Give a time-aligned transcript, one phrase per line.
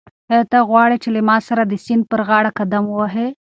[0.31, 3.27] آیا ته غواړې چې له ما سره د سیند پر غاړه قدم ووهې؟